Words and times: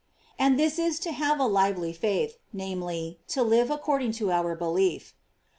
|| 0.23 0.39
And 0.39 0.57
this 0.57 0.79
is 0.79 0.97
to 1.01 1.11
have 1.11 1.39
a 1.39 1.45
lively 1.45 1.93
faith, 1.93 2.39
namely, 2.51 3.19
to 3.27 3.43
live 3.43 3.69
according 3.69 4.13
to 4.13 4.31
our 4.31 4.55
belief. 4.55 5.13